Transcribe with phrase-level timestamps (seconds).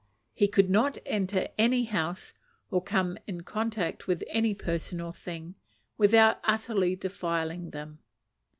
[0.33, 2.33] He could not enter any house,
[2.71, 5.53] or come in contact with any person or thing,
[5.95, 7.99] without utterly defiling them.